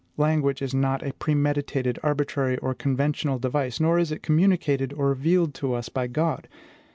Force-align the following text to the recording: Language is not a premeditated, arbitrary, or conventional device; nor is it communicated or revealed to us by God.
Language 0.17 0.63
is 0.63 0.73
not 0.73 1.03
a 1.05 1.13
premeditated, 1.13 1.99
arbitrary, 2.01 2.57
or 2.57 2.73
conventional 2.73 3.37
device; 3.37 3.79
nor 3.79 3.99
is 3.99 4.11
it 4.11 4.23
communicated 4.23 4.93
or 4.93 5.09
revealed 5.09 5.53
to 5.53 5.75
us 5.75 5.89
by 5.89 6.07
God. 6.07 6.47